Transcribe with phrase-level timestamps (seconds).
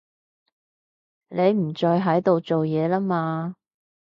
[1.29, 3.55] 你唔再喺度做嘢啦嘛